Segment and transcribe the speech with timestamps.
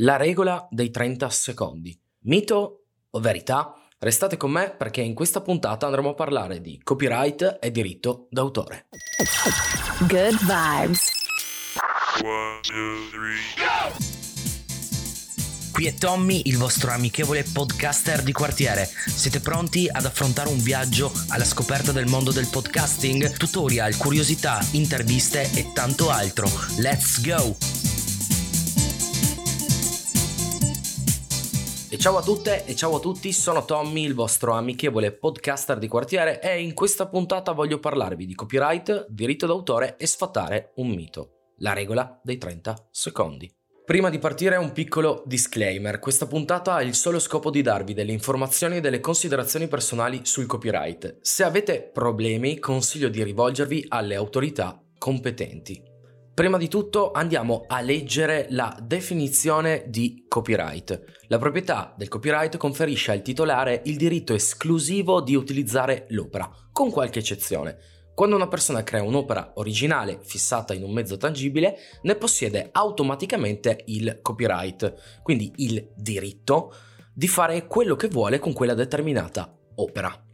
[0.00, 1.98] La regola dei 30 secondi.
[2.24, 3.72] Mito o verità?
[3.98, 8.88] Restate con me perché in questa puntata andremo a parlare di copyright e diritto d'autore.
[10.00, 11.12] Good vibes.
[12.22, 13.38] One, two, three,
[15.72, 18.86] Qui è Tommy, il vostro amichevole podcaster di quartiere.
[18.86, 23.34] Siete pronti ad affrontare un viaggio alla scoperta del mondo del podcasting?
[23.34, 26.48] Tutorial, curiosità, interviste e tanto altro.
[26.78, 27.95] Let's go!
[32.06, 36.40] Ciao a tutte e ciao a tutti, sono Tommy, il vostro amichevole podcaster di quartiere
[36.40, 41.72] e in questa puntata voglio parlarvi di copyright, diritto d'autore e sfatare un mito, la
[41.72, 43.52] regola dei 30 secondi.
[43.84, 48.12] Prima di partire un piccolo disclaimer, questa puntata ha il solo scopo di darvi delle
[48.12, 51.18] informazioni e delle considerazioni personali sul copyright.
[51.22, 55.94] Se avete problemi consiglio di rivolgervi alle autorità competenti.
[56.36, 61.22] Prima di tutto andiamo a leggere la definizione di copyright.
[61.28, 67.20] La proprietà del copyright conferisce al titolare il diritto esclusivo di utilizzare l'opera, con qualche
[67.20, 67.78] eccezione.
[68.14, 74.18] Quando una persona crea un'opera originale fissata in un mezzo tangibile, ne possiede automaticamente il
[74.20, 76.70] copyright, quindi il diritto
[77.14, 80.25] di fare quello che vuole con quella determinata opera.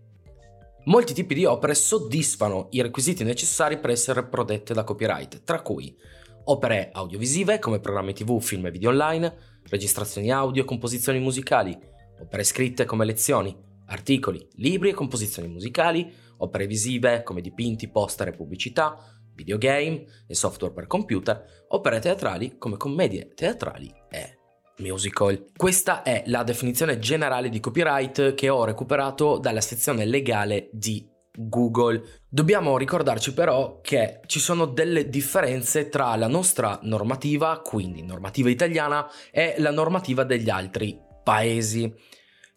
[0.84, 5.96] Molti tipi di opere soddisfano i requisiti necessari per essere protette da copyright, tra cui
[6.44, 11.78] opere audiovisive come programmi tv, film e video online, registrazioni audio, composizioni musicali,
[12.20, 18.32] opere scritte come lezioni, articoli, libri e composizioni musicali, opere visive come dipinti, poster e
[18.32, 18.96] pubblicità,
[19.34, 24.41] videogame e software per computer, opere teatrali come commedie teatrali e
[24.78, 25.46] musical.
[25.56, 32.02] Questa è la definizione generale di copyright che ho recuperato dalla sezione legale di Google.
[32.28, 39.08] Dobbiamo ricordarci però che ci sono delle differenze tra la nostra normativa, quindi normativa italiana,
[39.30, 41.92] e la normativa degli altri paesi.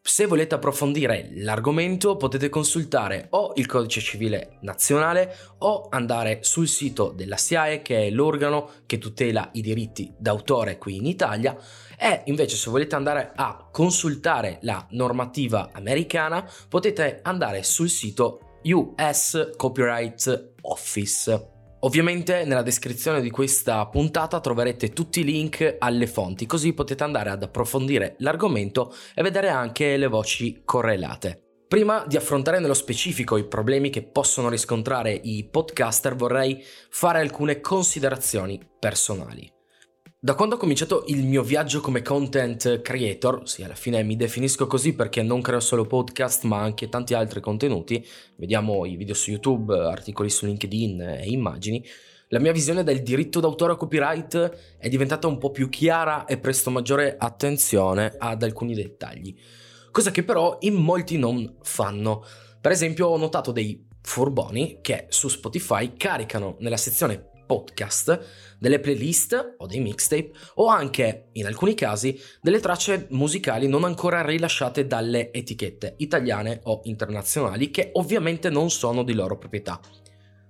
[0.08, 7.10] Se volete approfondire l'argomento potete consultare o il codice civile nazionale o andare sul sito
[7.10, 11.58] della SIAE che è l'organo che tutela i diritti d'autore qui in Italia
[11.98, 19.54] e invece se volete andare a consultare la normativa americana potete andare sul sito US
[19.58, 21.55] Copyright Office.
[21.86, 27.30] Ovviamente nella descrizione di questa puntata troverete tutti i link alle fonti, così potete andare
[27.30, 31.42] ad approfondire l'argomento e vedere anche le voci correlate.
[31.68, 37.60] Prima di affrontare nello specifico i problemi che possono riscontrare i podcaster vorrei fare alcune
[37.60, 39.55] considerazioni personali.
[40.26, 44.66] Da quando ho cominciato il mio viaggio come content creator, sì alla fine mi definisco
[44.66, 48.04] così perché non creo solo podcast ma anche tanti altri contenuti,
[48.38, 51.86] vediamo i video su YouTube, articoli su LinkedIn e immagini,
[52.30, 56.40] la mia visione del diritto d'autore a copyright è diventata un po' più chiara e
[56.40, 59.36] presto maggiore attenzione ad alcuni dettagli,
[59.92, 62.26] cosa che però in molti non fanno.
[62.60, 69.56] Per esempio ho notato dei furboni che su Spotify caricano nella sezione podcast, delle playlist
[69.58, 75.32] o dei mixtape o anche, in alcuni casi, delle tracce musicali non ancora rilasciate dalle
[75.32, 79.80] etichette italiane o internazionali che ovviamente non sono di loro proprietà.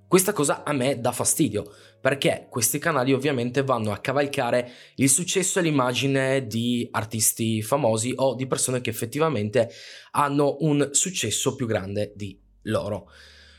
[0.07, 5.59] Questa cosa a me dà fastidio, perché questi canali ovviamente vanno a cavalcare il successo
[5.59, 9.69] e l'immagine di artisti famosi o di persone che effettivamente
[10.11, 13.09] hanno un successo più grande di loro.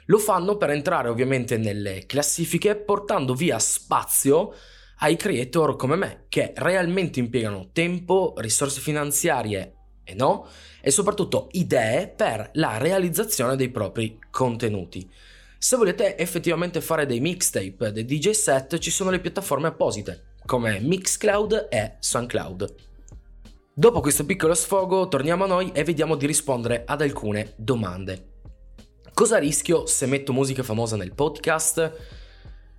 [0.06, 4.54] Lo fanno per entrare ovviamente nelle classifiche portando via spazio
[4.98, 9.74] ai creator come me che realmente impiegano tempo, risorse finanziarie
[10.04, 10.46] e no,
[10.80, 15.10] e soprattutto idee per la realizzazione dei propri contenuti.
[15.58, 20.78] Se volete effettivamente fare dei mixtape, dei DJ set, ci sono le piattaforme apposite come
[20.78, 22.74] Mixcloud e SoundCloud.
[23.74, 28.35] Dopo questo piccolo sfogo torniamo a noi e vediamo di rispondere ad alcune domande.
[29.16, 31.90] Cosa rischio se metto musica famosa nel podcast?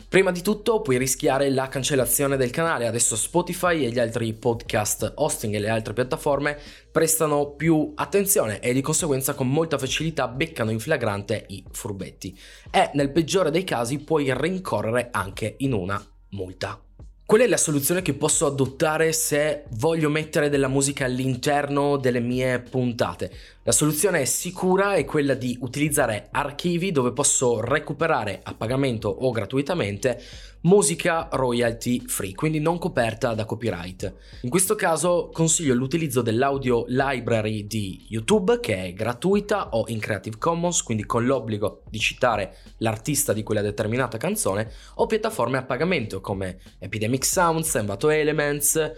[0.07, 5.13] Prima di tutto puoi rischiare la cancellazione del canale, adesso Spotify e gli altri podcast
[5.15, 6.55] hosting e le altre piattaforme
[6.91, 12.37] prestano più attenzione e di conseguenza con molta facilità beccano in flagrante i furbetti
[12.69, 15.99] e nel peggiore dei casi puoi rincorrere anche in una
[16.29, 16.86] multa.
[17.27, 22.61] Qual è la soluzione che posso adottare se voglio mettere della musica all'interno delle mie
[22.61, 23.29] puntate?
[23.63, 29.29] La soluzione è sicura è quella di utilizzare archivi dove posso recuperare a pagamento o
[29.31, 30.23] gratuitamente
[30.61, 34.13] musica royalty free, quindi non coperta da copyright.
[34.41, 40.37] In questo caso consiglio l'utilizzo dell'audio library di YouTube che è gratuita o in Creative
[40.37, 46.21] Commons, quindi con l'obbligo di citare l'artista di quella determinata canzone, o piattaforme a pagamento
[46.21, 48.91] come Epidemic Sounds, Envato Elements,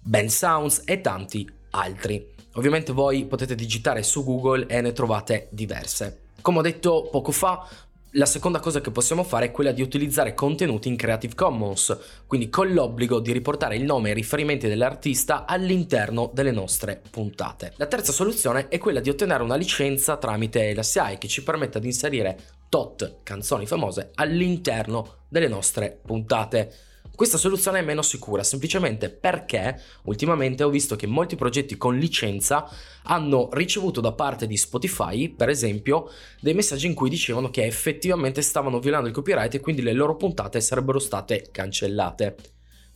[0.00, 2.34] Ben Sounds e tanti altri.
[2.54, 6.20] Ovviamente voi potete digitare su Google e ne trovate diverse.
[6.40, 7.68] Come ho detto poco fa,
[8.12, 12.48] la seconda cosa che possiamo fare è quella di utilizzare contenuti in Creative Commons, quindi
[12.48, 17.74] con l'obbligo di riportare il nome e i riferimenti dell'artista all'interno delle nostre puntate.
[17.76, 21.78] La terza soluzione è quella di ottenere una licenza tramite la SIAE che ci permetta
[21.78, 22.38] di inserire
[22.68, 26.72] tot canzoni famose all'interno delle nostre puntate.
[27.16, 32.68] Questa soluzione è meno sicura semplicemente perché ultimamente ho visto che molti progetti con licenza
[33.04, 36.10] hanno ricevuto da parte di Spotify, per esempio,
[36.40, 40.14] dei messaggi in cui dicevano che effettivamente stavano violando il copyright e quindi le loro
[40.16, 42.36] puntate sarebbero state cancellate.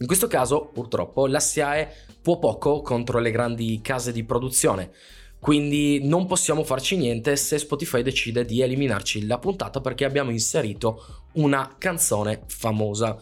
[0.00, 1.90] In questo caso, purtroppo, la SIAE
[2.20, 4.90] può poco contro le grandi case di produzione.
[5.38, 11.22] Quindi non possiamo farci niente se Spotify decide di eliminarci la puntata perché abbiamo inserito
[11.32, 13.18] una canzone famosa.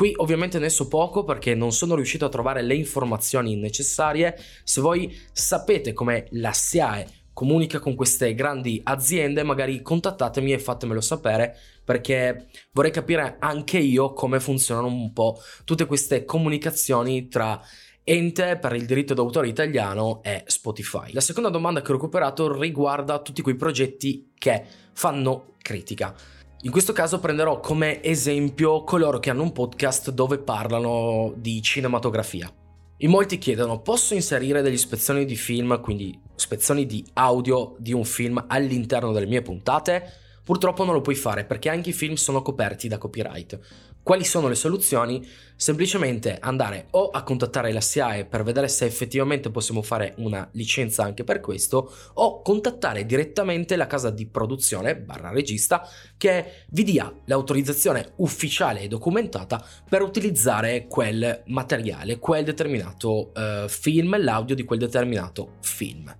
[0.00, 4.34] Qui ovviamente ne so poco perché non sono riuscito a trovare le informazioni necessarie.
[4.64, 11.02] Se voi sapete come la SIAE comunica con queste grandi aziende, magari contattatemi e fatemelo
[11.02, 11.54] sapere
[11.84, 17.60] perché vorrei capire anche io come funzionano un po' tutte queste comunicazioni tra
[18.02, 21.12] ente per il diritto d'autore italiano è Spotify.
[21.12, 24.64] La seconda domanda che ho recuperato riguarda tutti quei progetti che
[24.94, 26.16] fanno critica.
[26.62, 32.52] In questo caso prenderò come esempio coloro che hanno un podcast dove parlano di cinematografia.
[32.98, 38.04] In molti chiedono, posso inserire degli spezzoni di film, quindi spezzoni di audio di un
[38.04, 40.04] film all'interno delle mie puntate?
[40.44, 43.58] Purtroppo non lo puoi fare perché anche i film sono coperti da copyright.
[44.02, 45.24] Quali sono le soluzioni?
[45.54, 51.04] Semplicemente andare o a contattare la SIAE per vedere se effettivamente possiamo fare una licenza
[51.04, 55.86] anche per questo o contattare direttamente la casa di produzione barra regista
[56.16, 64.18] che vi dia l'autorizzazione ufficiale e documentata per utilizzare quel materiale, quel determinato uh, film,
[64.18, 66.10] l'audio di quel determinato film.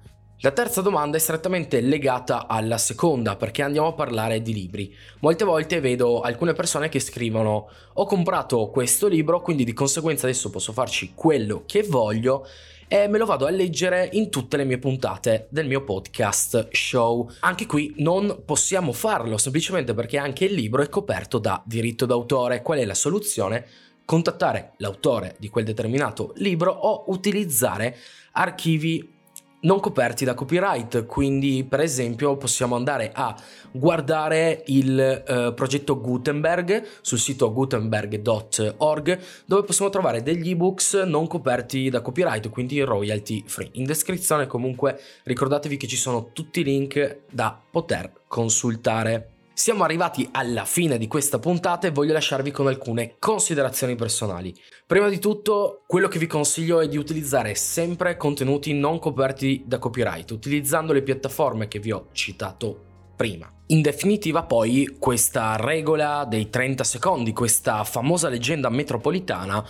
[0.43, 4.97] La terza domanda è strettamente legata alla seconda perché andiamo a parlare di libri.
[5.19, 10.49] Molte volte vedo alcune persone che scrivono ho comprato questo libro quindi di conseguenza adesso
[10.49, 12.47] posso farci quello che voglio
[12.89, 17.31] e me lo vado a leggere in tutte le mie puntate del mio podcast show.
[17.41, 22.63] Anche qui non possiamo farlo semplicemente perché anche il libro è coperto da diritto d'autore.
[22.63, 23.67] Qual è la soluzione?
[24.07, 27.95] Contattare l'autore di quel determinato libro o utilizzare
[28.33, 29.19] archivi
[29.61, 33.35] non coperti da copyright, quindi per esempio possiamo andare a
[33.71, 41.91] guardare il eh, progetto Gutenberg sul sito gutenberg.org dove possiamo trovare degli ebooks non coperti
[41.91, 43.69] da copyright, quindi royalty free.
[43.73, 49.40] In descrizione comunque ricordatevi che ci sono tutti i link da poter consultare.
[49.61, 54.59] Siamo arrivati alla fine di questa puntata e voglio lasciarvi con alcune considerazioni personali.
[54.87, 59.79] Prima di tutto, quello che vi consiglio è di utilizzare sempre contenuti non coperti da
[59.79, 62.85] copyright, utilizzando le piattaforme che vi ho citato
[63.15, 63.53] prima.
[63.67, 69.63] In definitiva poi questa regola dei 30 secondi, questa famosa leggenda metropolitana,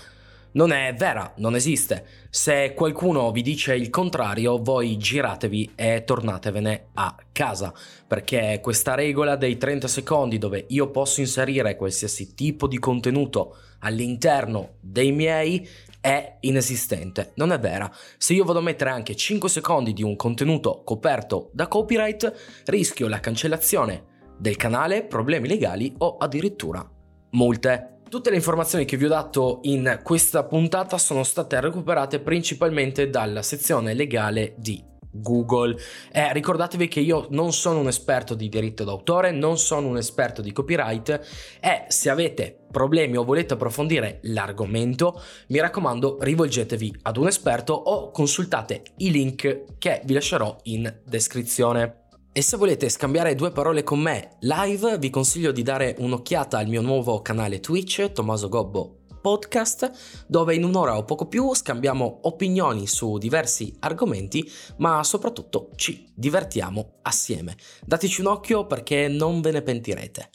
[0.52, 2.06] non è vera, non esiste.
[2.30, 7.72] Se qualcuno vi dice il contrario, voi giratevi e tornatevene a casa,
[8.06, 14.74] perché questa regola dei 30 secondi dove io posso inserire qualsiasi tipo di contenuto all'interno
[14.80, 15.68] dei miei
[16.00, 17.90] è inesistente, non è vera.
[18.16, 23.06] Se io vado a mettere anche 5 secondi di un contenuto coperto da copyright, rischio
[23.06, 24.04] la cancellazione
[24.38, 26.88] del canale, problemi legali o addirittura
[27.32, 27.99] multe.
[28.10, 33.40] Tutte le informazioni che vi ho dato in questa puntata sono state recuperate principalmente dalla
[33.40, 35.76] sezione legale di Google.
[36.10, 40.42] Eh, ricordatevi che io non sono un esperto di diritto d'autore, non sono un esperto
[40.42, 41.20] di copyright
[41.60, 48.10] e se avete problemi o volete approfondire l'argomento, mi raccomando rivolgetevi ad un esperto o
[48.10, 51.99] consultate i link che vi lascerò in descrizione.
[52.32, 56.68] E se volete scambiare due parole con me live, vi consiglio di dare un'occhiata al
[56.68, 62.86] mio nuovo canale Twitch, Tommaso Gobbo Podcast, dove in un'ora o poco più scambiamo opinioni
[62.86, 67.56] su diversi argomenti, ma soprattutto ci divertiamo assieme.
[67.84, 70.30] Dateci un occhio perché non ve ne pentirete.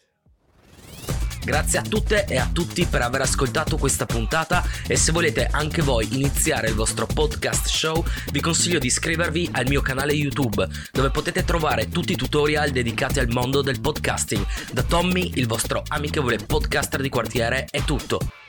[1.45, 5.83] Grazie a tutte e a tutti per aver ascoltato questa puntata e se volete anche
[5.83, 11.11] voi iniziare il vostro podcast show vi consiglio di iscrivervi al mio canale YouTube dove
[11.11, 14.43] potete trovare tutti i tutorial dedicati al mondo del podcasting.
[14.71, 18.44] Da Tommy, il vostro amichevole podcaster di quartiere, è tutto.